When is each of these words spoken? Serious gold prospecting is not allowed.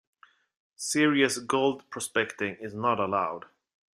Serious 0.77 1.37
gold 1.37 1.87
prospecting 1.91 2.55
is 2.59 2.73
not 2.73 2.99
allowed. 2.99 3.45